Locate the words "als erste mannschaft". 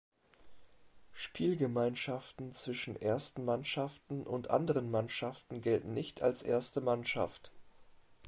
6.23-7.51